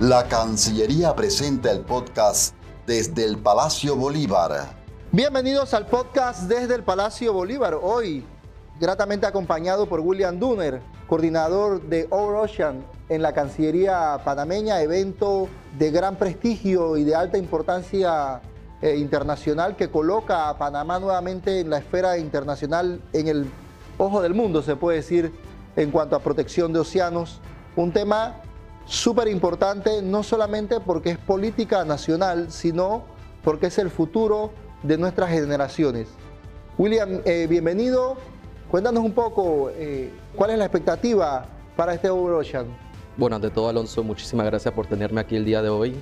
[0.00, 2.54] La Cancillería presenta el podcast
[2.86, 4.74] desde el Palacio Bolívar.
[5.12, 7.78] Bienvenidos al podcast desde el Palacio Bolívar.
[7.82, 8.24] Hoy,
[8.80, 15.90] gratamente acompañado por William Dunner, coordinador de Our Ocean en la Cancillería panameña, evento de
[15.90, 18.40] gran prestigio y de alta importancia
[18.80, 23.50] eh, internacional que coloca a Panamá nuevamente en la esfera internacional, en el
[23.98, 25.30] ojo del mundo, se puede decir,
[25.76, 27.42] en cuanto a protección de océanos.
[27.76, 28.40] Un tema
[28.90, 33.04] súper importante, no solamente porque es política nacional, sino
[33.44, 34.50] porque es el futuro
[34.82, 36.08] de nuestras generaciones.
[36.76, 38.16] William, eh, bienvenido.
[38.68, 42.66] Cuéntanos un poco eh, cuál es la expectativa para este Ocean.
[43.16, 45.94] Bueno, ante todo, Alonso, muchísimas gracias por tenerme aquí el día de hoy.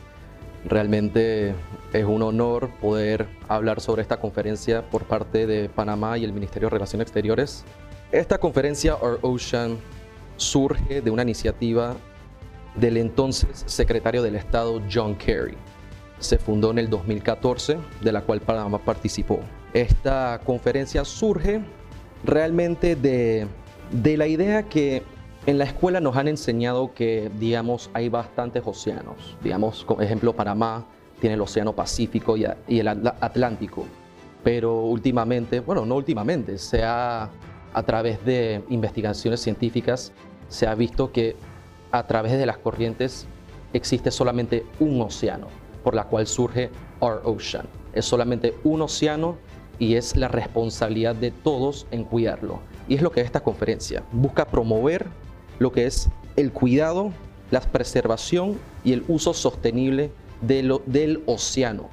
[0.64, 1.54] Realmente
[1.92, 6.68] es un honor poder hablar sobre esta conferencia por parte de Panamá y el Ministerio
[6.68, 7.64] de Relaciones Exteriores.
[8.12, 9.78] Esta conferencia, Our Ocean,
[10.38, 11.94] surge de una iniciativa
[12.80, 15.56] del entonces secretario del Estado John Kerry.
[16.18, 19.40] Se fundó en el 2014, de la cual Panamá participó.
[19.72, 21.60] Esta conferencia surge
[22.24, 23.46] realmente de,
[23.90, 25.02] de la idea que
[25.46, 29.36] en la escuela nos han enseñado que, digamos, hay bastantes océanos.
[29.42, 30.84] Digamos, como ejemplo, Panamá
[31.20, 32.44] tiene el Océano Pacífico y,
[32.78, 33.84] el Atlántico.
[34.44, 37.30] Pero últimamente, bueno, no últimamente, se ha,
[37.72, 40.12] a través de investigaciones científicas,
[40.48, 41.36] se ha visto que
[41.92, 43.26] a través de las corrientes
[43.72, 45.48] existe solamente un océano,
[45.84, 47.66] por la cual surge Our Ocean.
[47.92, 49.36] Es solamente un océano
[49.78, 52.60] y es la responsabilidad de todos en cuidarlo.
[52.88, 55.06] Y es lo que esta conferencia busca promover
[55.58, 57.12] lo que es el cuidado,
[57.50, 61.88] la preservación y el uso sostenible de del océano.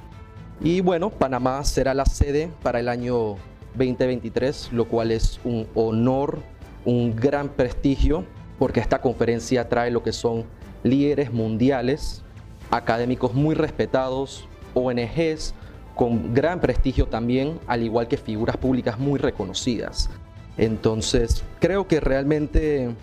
[0.60, 3.36] Y bueno, Panamá será la sede para el año
[3.76, 6.38] 2023, lo cual es un honor,
[6.84, 8.24] un gran prestigio,
[8.58, 10.44] porque esta conferencia trae lo que son
[10.82, 12.22] líderes mundiales,
[12.70, 15.54] académicos muy respetados, ONGs
[15.94, 20.10] con gran prestigio también, al igual que figuras públicas muy reconocidas.
[20.58, 22.94] Entonces, creo que realmente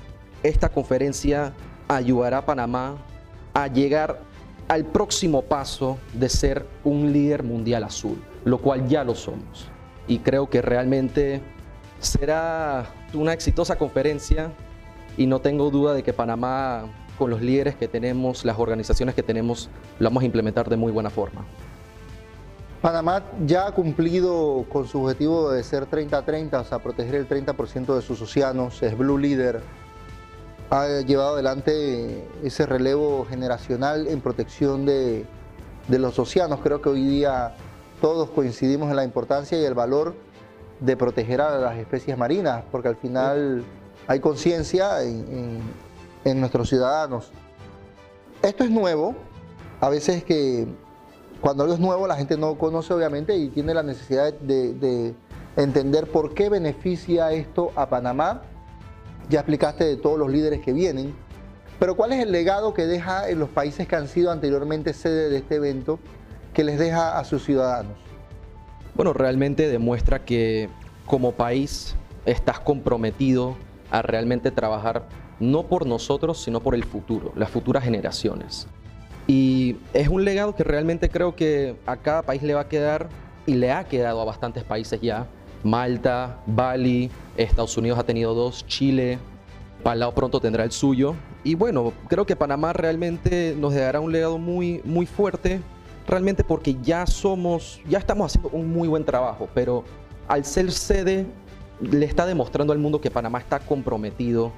[0.44, 1.54] esta conferencia
[1.88, 2.98] ayudará a Panamá
[3.54, 4.20] a llegar
[4.68, 9.68] al próximo paso de ser un líder mundial azul, lo cual ya lo somos.
[10.08, 11.42] Y creo que realmente
[12.00, 14.52] será una exitosa conferencia
[15.18, 16.86] y no tengo duda de que Panamá,
[17.18, 19.70] con los líderes que tenemos, las organizaciones que tenemos,
[20.00, 21.46] lo vamos a implementar de muy buena forma.
[22.82, 27.96] Panamá ya ha cumplido con su objetivo de ser 30-30, o sea, proteger el 30%
[27.96, 29.62] de sus océanos, es Blue Leader
[30.74, 35.26] ha llevado adelante ese relevo generacional en protección de,
[35.88, 36.62] los océanos.
[36.62, 37.56] Creo que hoy día
[38.02, 40.16] todos coincidimos en la importancia y el valor
[40.80, 43.64] de proteger a las especies marinas, porque al final
[44.08, 45.62] hay conciencia en,
[46.40, 47.32] nuestros ciudadanos.
[48.42, 49.16] Esto es nuevo,
[49.82, 50.68] a veces que
[51.42, 55.14] cuando algo es nuevo la gente no conoce obviamente y tiene la necesidad de
[55.58, 58.42] entender por qué beneficia esto a Panamá
[59.30, 61.14] ya explicaste de todos los líderes que vienen,
[61.80, 65.30] pero ¿cuál es el legado que deja en los países que han sido anteriormente sede
[65.30, 66.00] de este evento,
[66.54, 67.98] que les deja a sus ciudadanos?
[68.96, 70.70] Bueno, realmente demuestra que
[71.06, 73.56] como país estás comprometido
[73.94, 75.08] a realmente trabajar
[75.40, 78.68] no por nosotros, sino por el futuro, las futuras generaciones.
[79.28, 83.08] Y es un legado que realmente creo que a cada país le va a quedar
[83.46, 85.28] y le ha quedado a bastantes países ya,
[85.64, 89.20] Malta, Bali, Estados Unidos ha tenido dos, Chile,
[89.84, 91.14] Palau pronto tendrá el suyo.
[91.44, 95.62] Y bueno, creo que Panamá realmente nos dará un legado muy, muy fuerte,
[96.08, 99.84] realmente porque ya somos, ya estamos haciendo un muy buen trabajo, pero
[100.28, 101.28] al ser sede
[101.92, 104.52] le está demostrando al mundo que Panamá está comprometido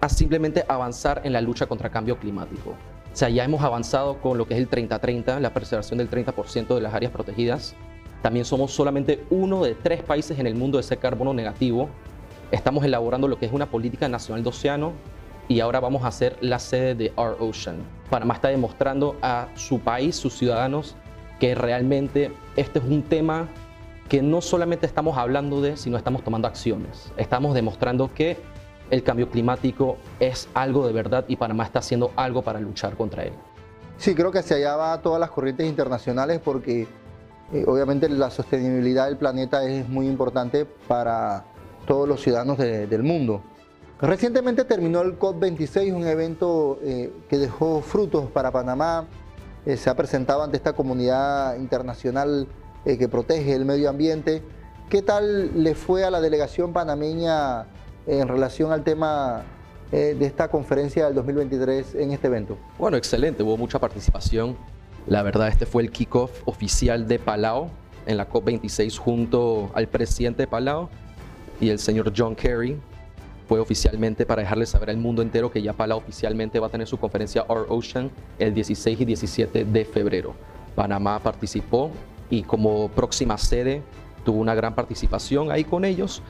[0.00, 2.70] a simplemente avanzar en la lucha contra cambio climático.
[2.70, 6.74] O sea, ya hemos avanzado con lo que es el 30-30, la preservación del 30%
[6.74, 7.74] de las áreas protegidas.
[8.22, 11.88] También somos solamente uno de tres países en el mundo de ese carbono negativo.
[12.50, 14.92] Estamos elaborando lo que es una política nacional de océano
[15.48, 17.76] y ahora vamos a ser la sede de Our Ocean.
[18.10, 20.94] Panamá está demostrando a su país, sus ciudadanos,
[21.40, 23.48] que realmente este es un tema
[24.08, 27.12] que no solamente estamos hablando de, sino estamos tomando acciones.
[27.16, 28.38] Estamos demostrando que
[28.90, 33.24] el cambio climático es algo de verdad y Panamá está haciendo algo para luchar contra
[33.24, 33.32] él.
[33.98, 36.86] Sí, creo que hacia allá va todas las corrientes internacionales porque
[37.52, 41.44] eh, obviamente la sostenibilidad del planeta es muy importante para
[41.86, 43.42] todos los ciudadanos del mundo.
[44.00, 49.06] Recientemente terminó el COP26, un evento eh, que dejó frutos para Panamá.
[49.66, 52.46] Eh, se ha presentado ante esta comunidad internacional
[52.96, 54.42] que protege el medio ambiente.
[54.88, 57.66] ¿Qué tal le fue a la delegación panameña
[58.06, 59.42] en relación al tema
[59.92, 62.56] eh, de esta conferencia del 2023 en este evento?
[62.78, 64.56] Bueno, excelente, hubo mucha participación.
[65.06, 67.68] La verdad, este fue el kickoff oficial de Palau
[68.06, 70.88] en la COP26 junto al presidente de Palau
[71.60, 72.80] y el señor John Kerry.
[73.46, 76.86] Fue oficialmente para dejarle saber al mundo entero que ya Palau oficialmente va a tener
[76.86, 80.34] su conferencia Our Ocean el 16 y 17 de febrero.
[80.74, 81.90] Panamá participó
[82.30, 83.82] y como próxima sede
[84.24, 86.22] tuvo una gran participación ahí con ellos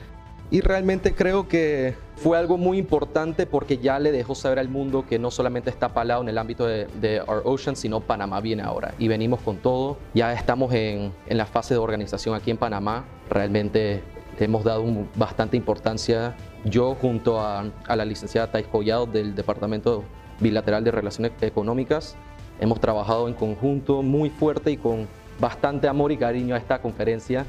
[0.51, 5.05] y realmente creo que fue algo muy importante porque ya le dejó saber al mundo
[5.07, 8.95] que no solamente está Palau en el ámbito de, Our Ocean, sino Panamá viene ahora.
[8.97, 9.97] Y venimos con todo.
[10.15, 13.05] Ya estamos en, la fase de organización aquí en Panamá.
[13.29, 14.01] Realmente
[14.39, 14.83] hemos dado
[15.15, 16.35] bastante importancia.
[16.65, 20.03] Yo junto a, la licenciada Thais Collado del Departamento
[20.39, 22.15] Bilateral de Relaciones Económicas,
[22.59, 25.07] hemos trabajado en conjunto muy fuerte y con
[25.39, 27.45] bastante amor y cariño a esta conferencia,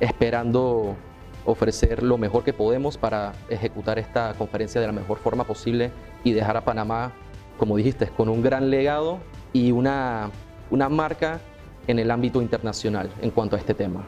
[0.00, 0.96] esperando
[1.44, 5.90] ofrecer lo mejor que podemos para ejecutar esta conferencia de la mejor forma posible
[6.22, 7.12] y dejar a Panamá,
[7.58, 9.18] como dijiste, con un gran legado
[9.52, 10.30] y una,
[10.70, 11.40] una marca
[11.86, 14.06] en el ámbito internacional en cuanto a este tema.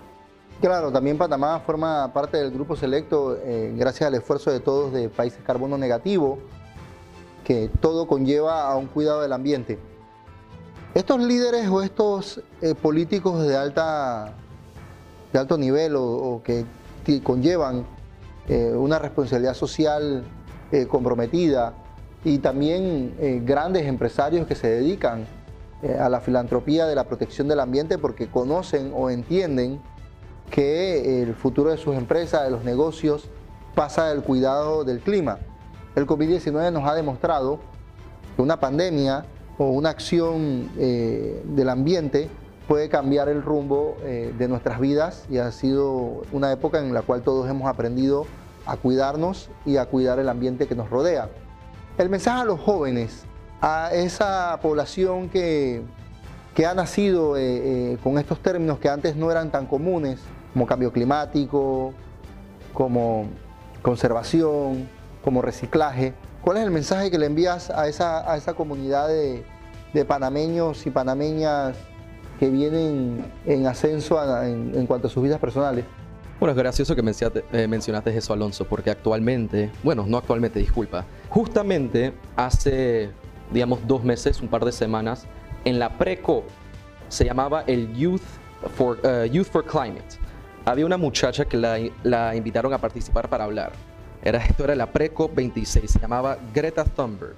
[0.61, 5.11] Claro, también Panamá forma parte del grupo selecto eh, gracias al esfuerzo de todos de
[5.11, 6.39] países carbono negativo,
[7.45, 9.79] que todo conlleva a un cuidado del ambiente.
[10.97, 14.33] Estos líderes o estos eh, políticos de, alta,
[15.31, 16.65] de alto nivel o que
[17.23, 17.85] conllevan
[18.49, 20.25] eh, una responsabilidad social
[20.73, 21.75] eh, comprometida
[22.25, 25.27] y también eh, grandes empresarios que se dedican
[26.01, 29.83] a la filantropía de la protección del ambiente porque conocen o entienden
[30.51, 33.29] que el futuro de sus empresas, de los negocios,
[33.75, 35.41] pasa del cuidado del clima.
[35.95, 37.61] El COVID-19 nos ha demostrado
[38.35, 39.27] que una pandemia
[39.59, 42.29] o una acción del ambiente
[42.67, 47.03] puede cambiar el rumbo eh, de nuestras vidas y ha sido una época en la
[47.03, 48.27] cual todos hemos aprendido
[48.67, 51.29] a cuidarnos y a cuidar el ambiente que nos rodea.
[51.99, 53.25] El mensaje a los jóvenes,
[53.61, 55.83] a esa población que,
[56.55, 60.19] que ha nacido eh, eh, con estos términos que antes no eran tan comunes,
[60.53, 61.93] como cambio climático,
[62.75, 63.27] como
[63.83, 64.89] conservación,
[65.27, 66.15] como reciclaje.
[66.41, 69.45] ¿Cuál es el mensaje que le envías a esa, a esa comunidad de,
[69.93, 71.77] de panameños y panameñas
[72.39, 75.85] que vienen en ascenso en, cuanto a sus vidas personales.
[76.39, 77.03] Bueno, es gracioso que
[77.53, 83.11] eh, mencionaste eso, Alonso, porque actualmente, bueno, no actualmente, disculpa, justamente hace,
[83.51, 85.27] digamos, dos meses, un par de semanas,
[85.65, 86.45] en la PRECO
[87.09, 88.23] se llamaba el Youth
[88.77, 90.21] for, eh, Youth for Climate.
[90.67, 93.73] Había una muchacha que la, invitaron a participar para hablar.
[94.27, 97.37] Era, esto era la PRECO 26, se llamaba Greta Thunberg.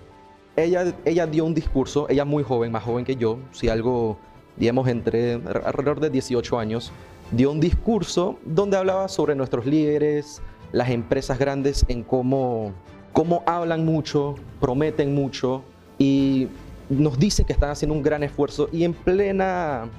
[0.56, 4.17] Ella, ella dio un discurso, ella muy joven, más joven que yo, si algo
[4.58, 6.90] digamos, entre alrededor de 18 años,
[7.31, 10.40] dio un discurso donde hablaba sobre nuestros líderes,
[10.73, 12.73] las empresas grandes, en cómo,
[13.12, 15.62] cómo hablan mucho, prometen mucho
[15.99, 16.49] y
[16.88, 19.91] nos dicen que están haciendo un gran esfuerzo y en plena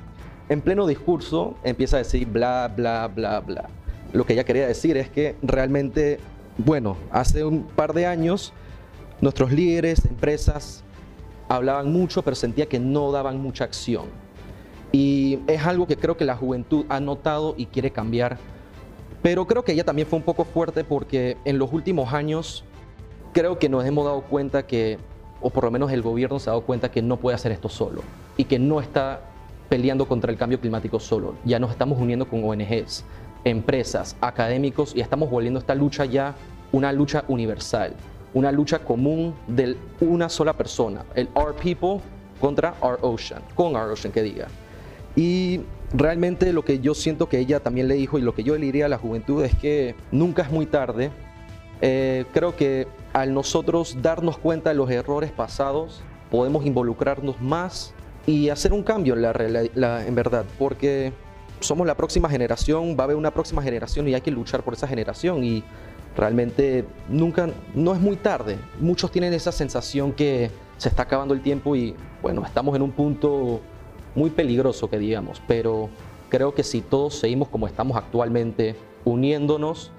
[0.50, 3.70] en pleno discurso empieza a decir bla bla bla bla.
[4.12, 6.20] Lo que ella quería decir es que realmente,
[6.58, 8.54] bueno, hace un par de años
[9.22, 10.84] nuestros líderes, empresas
[11.50, 14.06] hablaban mucho, pero sentía que no daban mucha acción.
[14.92, 18.38] Y es algo que creo que la juventud ha notado y quiere cambiar.
[19.22, 22.64] Pero creo que ella también fue un poco fuerte porque en los últimos años
[23.34, 24.98] creo que nos hemos dado cuenta que,
[25.42, 27.70] o por lo menos el gobierno se ha dado cuenta que no puede hacer esto
[27.70, 28.02] solo
[28.38, 29.22] y que no está
[29.68, 31.36] peleando contra el cambio climático solo.
[31.46, 33.04] Ya nos estamos uniendo con ONGs,
[33.44, 36.36] empresas, académicos y estamos volviendo esta lucha ya
[36.72, 37.94] una lucha universal,
[38.34, 42.02] una lucha común de una sola persona, el Our People
[42.40, 44.48] contra Our Ocean, con Our Ocean que diga.
[45.16, 45.62] Y
[45.94, 48.66] realmente lo que yo siento que ella también le dijo y lo que yo le
[48.66, 51.12] diría a la juventud es que nunca es muy tarde.
[51.82, 57.94] Eh, creo que al nosotros darnos cuenta de los errores pasados, podemos involucrarnos más
[58.28, 61.14] y hacer un cambio en, verdad, porque
[61.60, 64.74] somos la próxima generación, va a haber una próxima generación y hay que luchar por
[64.74, 65.64] esa generación y
[66.16, 68.58] realmente nunca, no es muy tarde.
[68.80, 72.92] Muchos tienen esa sensación que se está acabando el tiempo y bueno, estamos en un
[72.92, 73.62] punto
[74.16, 75.90] muy peligroso que digamos, pero
[76.30, 78.76] creo que si todos seguimos como estamos actualmente,
[79.06, 79.92] uniéndonos,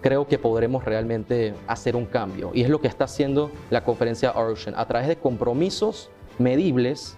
[0.00, 2.50] creo que podremos realmente hacer un cambio.
[2.52, 4.74] Y es lo que está haciendo la conferencia Ocean.
[4.76, 7.16] A través de compromisos medibles,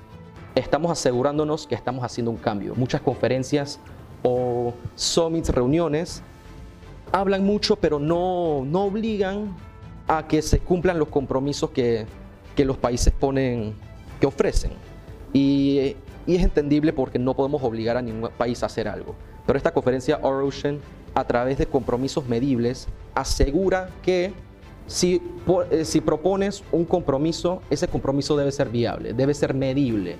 [0.57, 2.75] estamos asegurándonos que estamos haciendo un cambio.
[2.75, 3.79] Muchas conferencias
[4.25, 6.23] o summits, reuniones,
[7.13, 9.55] hablan mucho, pero no, no obligan
[10.09, 12.07] a que se cumplan los compromisos que,
[12.57, 13.75] que los países ponen,
[14.19, 14.73] que ofrecen.
[15.33, 15.95] Y
[16.27, 19.15] es entendible porque no podemos obligar a ningún país a hacer algo.
[19.47, 20.81] Pero esta conferencia Our Ocean,
[21.15, 24.33] a través de compromisos medibles, asegura que
[24.89, 25.21] Si,
[25.73, 30.17] eh, si propones un compromiso, ese compromiso debe ser viable, debe ser medible,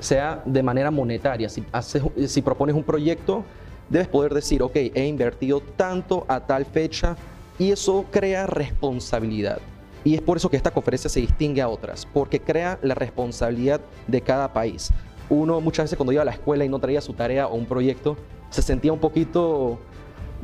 [0.00, 1.48] sea de manera monetaria.
[1.48, 3.44] Si, propones un proyecto,
[3.88, 7.16] debes poder decir, ok, he invertido tanto a tal fecha
[7.58, 9.58] y eso crea responsabilidad.
[10.04, 13.80] Y es por eso que esta conferencia se distingue a otras, porque crea la responsabilidad
[14.06, 14.92] de cada país.
[15.28, 17.66] Uno muchas veces cuando iba a la escuela y no traía su tarea o un
[17.66, 18.16] proyecto,
[18.50, 19.78] se sentía un poquito,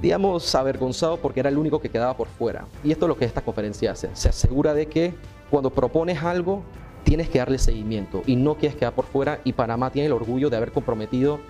[0.01, 2.67] digamos, avergonzado porque era el único que quedaba por fuera.
[2.83, 4.11] Y esto es lo que esta conferencia hace.
[4.15, 5.15] Se asegura de que
[5.49, 6.65] cuando propones algo,
[7.05, 9.41] tienes que darle seguimiento y no quieres quedar por fuera.
[9.45, 11.41] Y Panamá tiene el orgullo de haber comprometido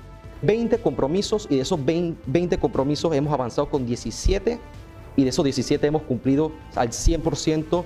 [0.43, 4.59] 20 compromisos y de esos 20 compromisos hemos avanzado con 17
[5.17, 7.85] y de esos 17 hemos cumplido al 100%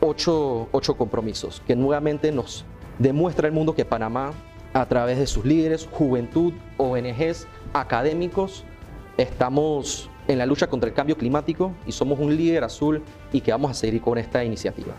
[0.00, 2.64] 8, 8 compromisos, que nuevamente nos
[2.98, 4.32] demuestra al mundo que Panamá,
[4.72, 8.64] a través de sus líderes, juventud, ONGs, académicos,
[9.16, 13.02] estamos en la lucha contra el cambio climático y somos un líder azul
[13.32, 14.94] y que vamos a seguir con esta iniciativa.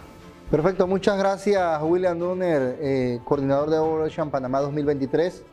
[0.51, 5.43] Perfecto, muchas gracias William Dunner, eh, coordinador de Ocean Panamá 2023.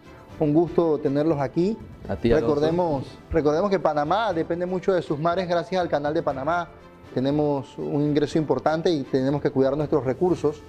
[0.40, 1.78] Un gusto tenerlos aquí.
[2.08, 6.24] A ti, recordemos, recordemos que Panamá depende mucho de sus mares gracias al canal de
[6.24, 6.70] Panamá.
[7.14, 10.62] Tenemos un ingreso importante y tenemos que cuidar nuestros recursos,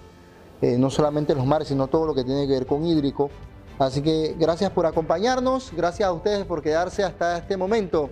[0.62, 3.32] eh, no solamente los mares, sino todo lo que tiene que ver con hídrico.
[3.80, 8.12] Así que gracias por acompañarnos, gracias a ustedes por quedarse hasta este momento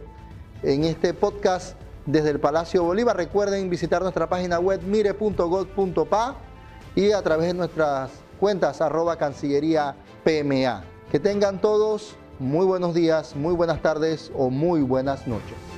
[0.64, 3.16] en este podcast desde el Palacio Bolívar.
[3.16, 6.36] Recuerden visitar nuestra página web mire.gov.pa
[6.96, 8.10] y a través de nuestras
[8.40, 10.84] cuentas arroba Cancillería PMA.
[11.12, 15.77] Que tengan todos muy buenos días, muy buenas tardes o muy buenas noches.